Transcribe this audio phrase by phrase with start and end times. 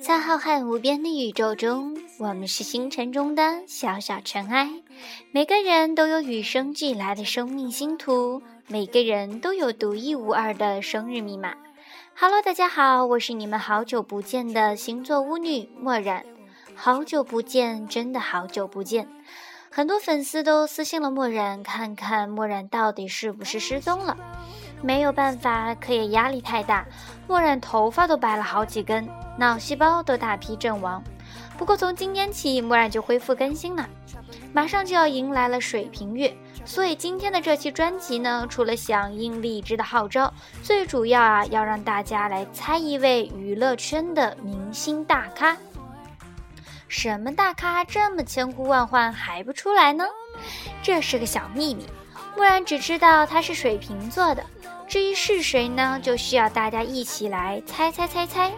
[0.00, 4.70] 在浩瀚无边的宇宙中，我们是星辰中的小小尘埃。
[5.32, 11.54] 每个人都有与生俱来的生命星图，每个人都有独一无二的生日密码。
[12.14, 16.33] Hello，大家好，我是你们好久不见的星座巫女墨染。
[16.76, 19.08] 好久不见，真的好久不见。
[19.70, 24.16] 很多粉丝都私信了墨染，看看墨染到底是不是失踪了。
[24.82, 26.84] 没有办法，可也压力太大，
[27.26, 31.02] 墨染头发都白了好几根，脑细胞都大批阵亡。
[31.56, 33.88] 不过从今天起，墨染就恢复更新了。
[34.52, 40.32] 马上就要迎来了水瓶月，所以今天的这期专辑呢，除了响应荔枝的号召，
[40.62, 45.56] 最主要啊，要让大家来猜一位娱乐圈的明星大咖。
[46.96, 50.04] 什么大咖这么千呼万唤还不出来呢？
[50.80, 51.84] 这是个小秘密，
[52.36, 54.44] 墨染只知道他是水瓶座的。
[54.86, 55.98] 至于是谁呢？
[56.00, 58.52] 就需要大家一起来猜猜猜猜。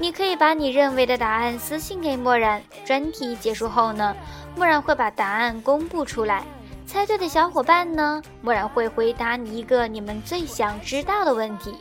[0.00, 2.60] 你可以把你认为的答案私信给默然。
[2.84, 4.16] 专题结束后呢，
[4.56, 6.42] 默然会把答案公布出来。
[6.88, 11.76] 猜对的小伙伴呢，默然会回答你一个你们最想知道的问题。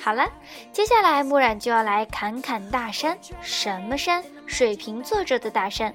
[0.00, 0.30] 好了，
[0.72, 3.18] 接下来默然就要来侃侃大山。
[3.42, 4.22] 什么山？
[4.50, 5.94] 水瓶座者的大神。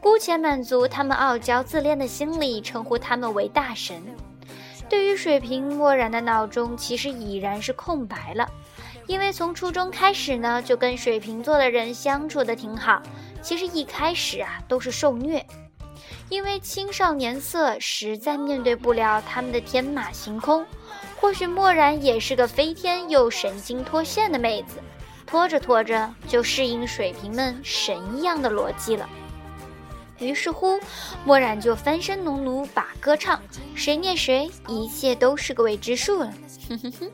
[0.00, 4.02] 姑且满足他们傲娇自恋的心理，称呼他们为大神。
[4.88, 8.46] 对于水瓶，漠然的脑中其实已然是空白了，
[9.06, 13.00] 因为从初中开始呢，就跟水瓶座的人相处的挺好。
[13.40, 15.44] 其实一开始啊，都是受虐，
[16.28, 20.64] 因为青少年色实在面对不了他们的天马行空。
[21.18, 24.78] 或许漠然也是个飞天又神经脱线的妹子，
[25.34, 29.08] 拖着拖着就适应水瓶们神一样的逻辑了。
[30.20, 30.78] 于是乎，
[31.24, 33.42] 墨染就翻身农奴把歌唱，
[33.74, 36.32] 谁念谁，一切都是个未知数了。
[36.68, 37.10] 哼哼哼。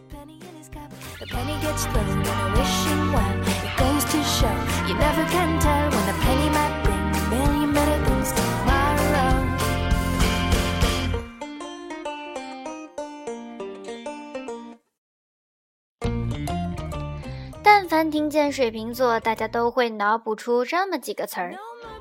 [18.10, 21.54] 听见水瓶座，大家都会脑补出这么几个词儿：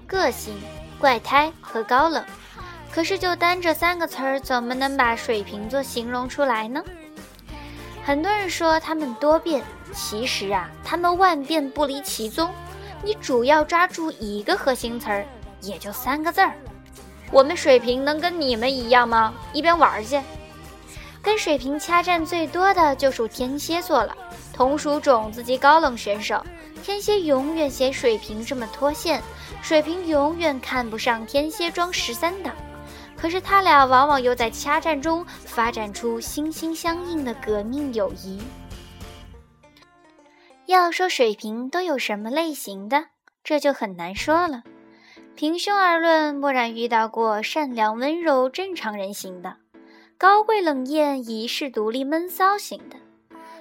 [0.08, 0.54] 个性。
[1.00, 2.22] 怪胎和高冷，
[2.92, 6.84] 可是就单这三个词儿，怎么能把水瓶座形容出来呢？
[8.04, 12.50] 很多人说他们多变，其实啊，他们万变不离其宗。
[13.02, 15.26] 你主要抓住一个核心词儿，
[15.62, 16.52] 也就三个字儿。
[17.32, 19.34] 我们水瓶能跟你们一样吗？
[19.54, 20.20] 一边玩去。
[21.22, 24.18] 跟水瓶掐战最多的就属天蝎座了，
[24.60, 26.46] 同属种子级高冷选手。
[26.84, 29.24] 天蝎永远嫌水瓶这么脱线。
[29.62, 32.54] 水瓶永远看不上天蝎装十三档，
[33.16, 38.38] 可是他俩往往又在掐战中发展出心心相印的革命友谊。
[40.66, 43.06] 要说水瓶都有什么类型的，
[43.46, 44.64] 这就很难说了。
[45.38, 49.56] 平胸而论，蓦然遇到过善良温柔正常人型的，
[50.18, 52.98] 高贵冷艳仪式独立闷骚型的，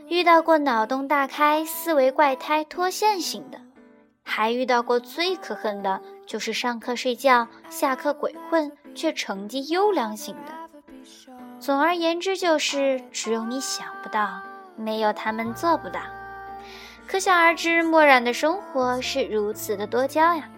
[0.08, 3.60] 遇到过脑洞大开思维怪胎脱线型的。
[4.24, 10.52] 还遇到过最可恨的，就是上课睡觉，下课鬼混，却成绩优良型的。
[11.58, 14.40] 总而言之，就是只有你想不到，
[14.76, 16.00] 没有他们做不到。
[17.06, 20.48] 可想而知，墨染的生活是如此的多娇呀。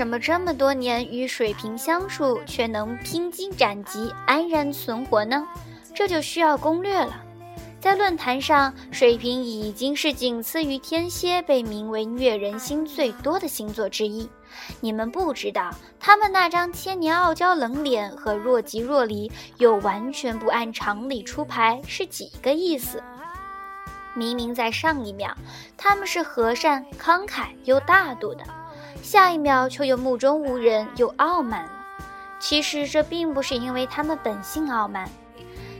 [0.00, 5.46] 什么这么多年与水瓶相处，却能披荆斩棘、安然存活呢？
[5.94, 7.22] 这就需要攻略了。
[7.78, 14.26] 在论坛上，水瓶已经是仅次于天蝎，被名为虐人心最多的星座之一。
[14.80, 23.02] 你们不知道，他们那张千年傲娇冷脸和若即若离又完全不按常理出牌是几个意思？
[24.14, 25.36] 明明在上一秒，
[25.76, 28.42] 他们是和善、慷慨又大度的。
[29.02, 31.70] 下一秒却又目中无人，又傲慢了。
[32.38, 35.08] 其实这并不是因为他们本性傲慢，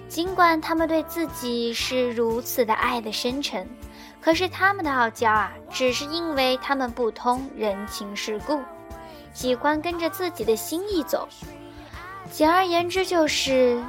[0.09, 3.67] 尽管他们对自己是如此的爱的深沉，
[4.21, 8.61] 可是他们的傲娇啊，只是因为他们不通人情世故，
[9.33, 11.29] 喜欢跟着自己的心意走。
[12.31, 13.83] 简而言之，就是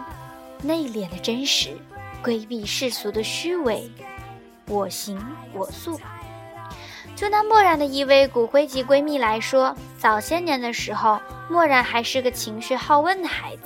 [0.61, 1.77] 内敛的真实，
[2.23, 3.91] 规避世俗的虚伪，
[4.67, 5.19] 我行
[5.53, 5.99] 我素。
[7.21, 13.65] 就拿墨染的一位骨灰级闺蜜来说，早些年的时候，墨染还是个情绪好问的孩子，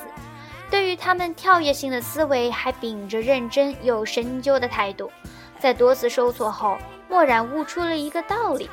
[0.70, 5.10] 对于他们跳跃性的思维还秉着认真又深究的态度。
[5.58, 8.70] 在多次受挫后，墨染悟出了一个道理：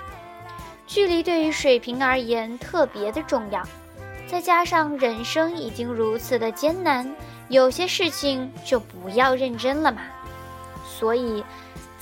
[0.84, 3.62] 距离对于水瓶而言特别的重要。
[4.26, 7.08] 再加上人生已经如此的艰难，
[7.46, 10.00] 有些事情就不要认真了嘛。
[10.84, 11.44] 所以，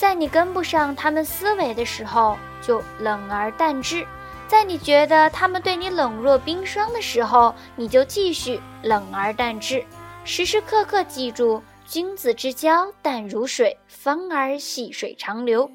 [0.01, 4.03] 在你跟不上他们思维的时候，就冷而淡之；
[4.49, 9.85] 在你觉得他们对你冷若冰霜的时候，你就继续冷而淡之。
[10.25, 15.71] 时时刻刻记住，君子之交淡如水，方而细水长流。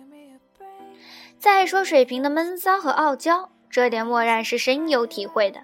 [1.38, 5.60] 再说水瓶的闷骚和傲娇，这点默然是深有体会的。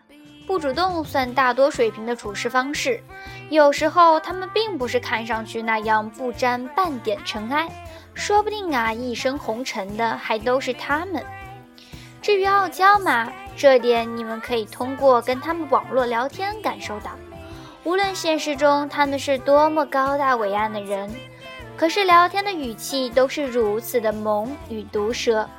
[0.51, 3.01] 不主动算大多水平的处事方式，
[3.50, 7.69] 有时候他们并不是看上去那样不沾半点尘埃，
[8.13, 11.24] 说不定啊一身红尘的还都是他们。
[12.21, 17.12] 至于傲娇嘛，这点你们可以通过跟他们网络聊天感受到。
[17.86, 21.09] 无论现实中他们是多么高大伟岸的人，
[21.77, 25.50] 可是聊天的语气都是如此的萌与毒舌。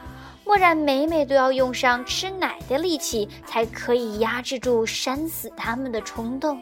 [0.45, 6.61] 墨染每每都要用上吃奶的力气，才可以压制住扇死他们的冲动。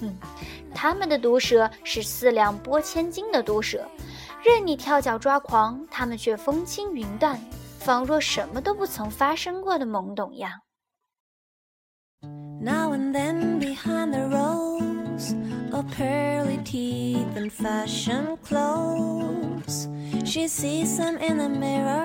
[0.00, 0.14] 嗯，
[0.74, 3.88] 他们的毒蛇是四两拨千斤的毒蛇，
[4.44, 7.40] 任你跳脚抓狂，他们却风轻云淡，
[7.78, 10.50] 仿若什么都不曾发生过的懵懂样。
[12.60, 15.34] Now and then behind the rose
[15.72, 19.88] of pearly teeth and fashion clothes.
[20.24, 22.03] She sees them in the mirror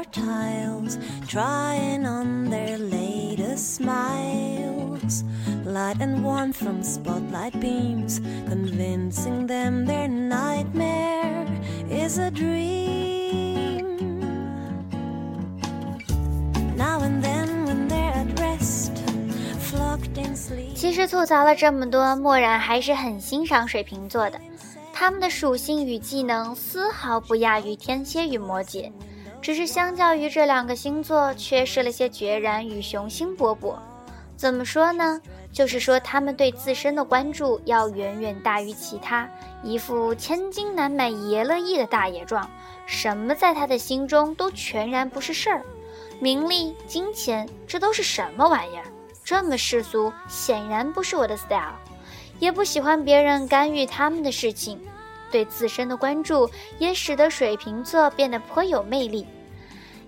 [1.30, 5.24] trying on their latest smiles.
[5.64, 11.46] Light and warmth from spotlight beams, convincing them their nightmare
[11.88, 13.86] is a dream.
[16.76, 18.94] Now and then, when they're at rest,
[19.60, 20.74] flocked in sleep.
[20.74, 24.42] 其实吐槽了这么多，默然还是很欣赏水瓶座的。
[24.92, 28.92] 他们的属性与技能丝毫不亚于天蝎与摩羯，
[29.42, 33.76] 只是相较于这两个星座，缺失了些决然与雄心勃勃。
[34.36, 35.20] 怎么说呢？
[35.52, 39.28] 就是说他们对自身的关注要远远大于其他，
[39.64, 42.50] 一副千金难买爷乐意的大爷状，
[42.86, 45.64] 什么在他的心中都全然不是事儿。
[46.20, 48.86] 名利、金钱，这都是什么玩意儿？
[49.24, 51.76] 这么世俗，显然不是我的 style。
[52.40, 54.80] 也不喜欢别人干预他们的事情，
[55.32, 59.26] 对自身的关注也使得水瓶座变得颇有魅力。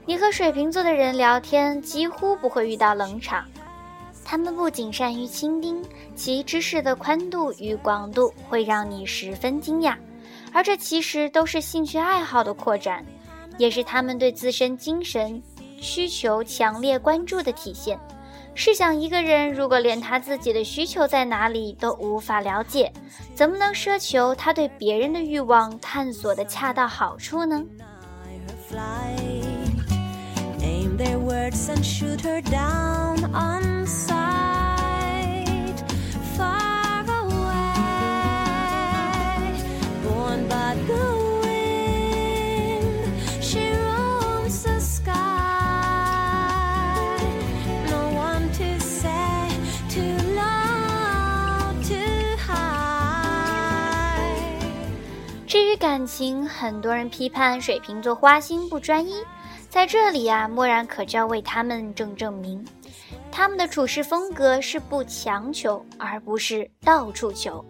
[0.06, 3.46] 你和水瓶座的人聊天几乎不会遇到冷场，
[4.26, 5.84] 他们不仅善于倾听，
[6.16, 9.96] 其知识的宽度与广度会让你十分惊讶，
[10.52, 13.06] 而这其实都是兴趣爱好的扩展，
[13.58, 15.42] 也是他们对自身精神
[15.80, 18.00] 需求强烈关注的体现。
[18.54, 22.92] 试想，一个人如果连他自己的需求在哪里都无法了解，
[23.34, 27.64] 怎么能奢求他对别人的欲望探索的恰到好处呢？
[56.12, 59.14] 感情，很多人批判水瓶座花心不专一，
[59.70, 62.64] 在这里啊，默然可就要为他们正正名。
[63.32, 67.64] 他们的处事风格是不强求，而不是到处求。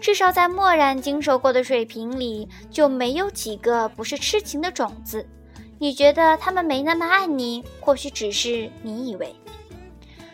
[0.00, 5.24] 至少在默然经手过的水瓶里，就没有几个不是痴情的种子。
[5.78, 9.32] 你觉得他们没那么爱你，或许只是你以为。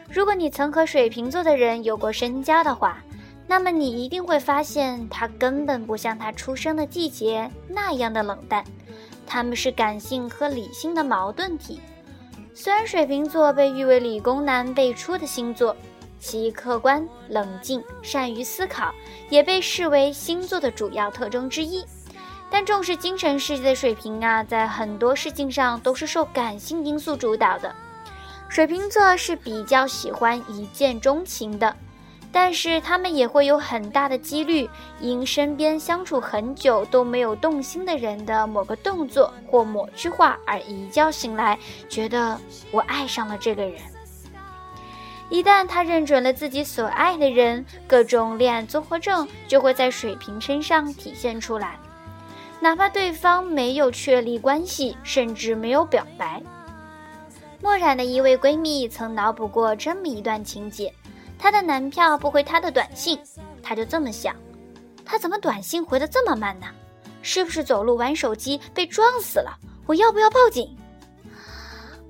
[0.08, 3.04] 如果你曾和水瓶座的人有过深交的话。
[3.50, 8.64] 那么你一定会发现，他根本不像他出生的季节那样的冷淡，
[9.26, 11.80] 他们是感性和理性的矛盾体。
[12.54, 15.74] 虽然水瓶座被誉为理工男辈出的星座，
[16.20, 18.94] 其客观、冷静、善于思考，
[19.28, 21.84] 也被视为星座的主要特征之一。
[22.48, 27.74] 但重视精神世界的水瓶啊，在很多事情上都是受感性因素主导的。
[28.48, 31.74] 水瓶座是比较喜欢一见钟情的。
[32.32, 34.68] 但是他们也会有很大的几率，
[35.00, 41.58] 因身边相处很久都没有动心的人的某个动作或某句话而一觉醒来，
[41.88, 42.38] 觉得
[42.70, 43.74] 我爱上了这个人。
[45.28, 51.78] 一旦他认准了自己所爱的人，各种恋爱综合症就会在水瓶身上体现出来，
[52.60, 56.42] 哪怕对方没有确立关系，甚至没有表白。
[57.62, 60.92] 墨染的一位闺蜜曾脑补过这么一段情节：
[61.40, 63.18] 她的男票不回她的短信，
[63.62, 64.36] 她就这么想：
[65.04, 66.66] 他怎么短信回的这么慢呢？
[67.22, 69.58] 是不是走路玩手机被撞死了？
[69.86, 70.76] 我要不要报警？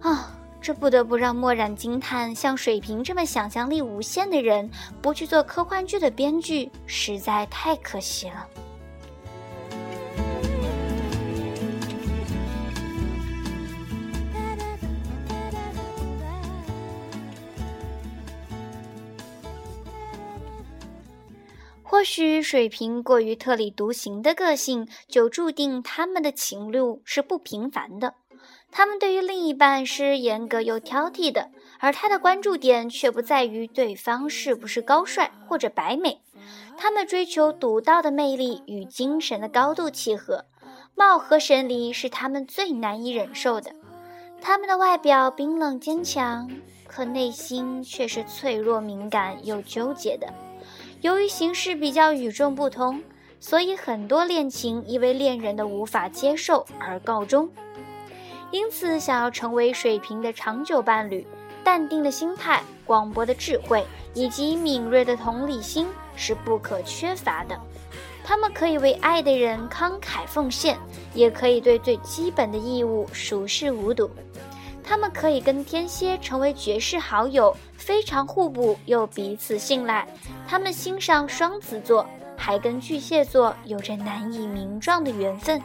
[0.00, 4.68] 啊，这不得不让墨染惊叹：像水瓶这么想象力无限的人，
[5.00, 8.46] 不去做科幻剧的编剧，实在太可惜了。
[21.90, 28.14] 或许水瓶过于特立独行的个性，就注定他们的情路是不平凡的。
[28.70, 36.20] 他们对于另一半是严格又挑剔的，而他的关注点却不在于对方是不是高帅或者白美。
[36.78, 40.44] 他们追求独到的魅力与精神的高度契合，
[40.94, 43.74] 貌合神离是他们最难以忍受的。
[44.40, 46.48] 他们的外表冰冷坚强，
[46.86, 50.32] 可内心却是脆弱敏感又纠结的。
[51.00, 53.02] 由于形式比较与众不同，
[53.40, 57.48] 所以很多恋情因为恋人的无法接受而告终。
[58.50, 61.26] 因此，想要成为水瓶的长久伴侣，
[61.64, 67.58] 淡定的心态、广博的智慧以及敏锐的同理心是不可缺乏的。
[68.22, 70.78] 他们可以为爱的人慷慨奉献，
[71.14, 74.10] 也可以对最基本的义务熟视无睹。
[74.90, 80.04] 他们可以跟天蝎成为绝世好友，非常互补又彼此信赖。
[80.48, 82.04] 他们欣赏双子座，
[82.36, 85.62] 还跟巨蟹座有着难以名状的缘分。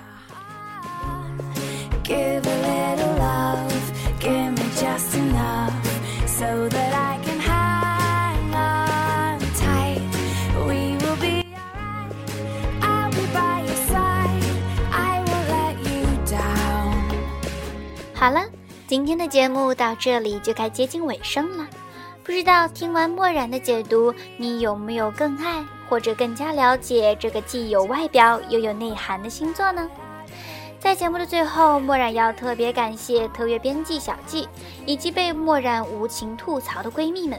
[18.14, 18.55] 好了。
[18.96, 21.68] 今天的节目到这里就该接近尾声了，
[22.24, 29.86] 不知道听完墨染的解读，你有没有更爱或者更加了解这个既有外表又有内涵的星座呢？
[30.80, 34.48] 在节目的最后，墨染要特别感谢特约编辑小季
[34.86, 37.38] 以及被墨染无情吐槽的闺蜜们，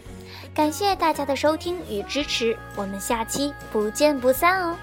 [0.54, 4.76] 感谢大家的收听与支持，我们下期不见不散哦。